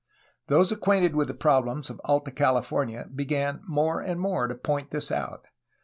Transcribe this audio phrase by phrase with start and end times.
[0.47, 5.11] Those acquainted with the problems of Alta California began more and more to point this
[5.11, 5.45] out.